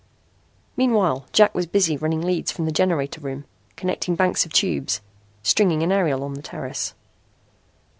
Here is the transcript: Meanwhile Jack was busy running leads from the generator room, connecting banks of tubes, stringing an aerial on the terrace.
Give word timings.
Meanwhile 0.75 1.27
Jack 1.31 1.53
was 1.53 1.67
busy 1.67 1.95
running 1.95 2.21
leads 2.23 2.51
from 2.51 2.65
the 2.65 2.71
generator 2.71 3.21
room, 3.21 3.45
connecting 3.75 4.15
banks 4.15 4.47
of 4.47 4.51
tubes, 4.51 4.99
stringing 5.43 5.83
an 5.83 5.91
aerial 5.91 6.23
on 6.23 6.33
the 6.33 6.41
terrace. 6.41 6.95